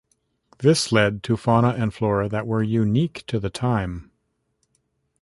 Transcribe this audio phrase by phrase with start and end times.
[0.57, 4.09] This led to fauna and flora that were unique to the time.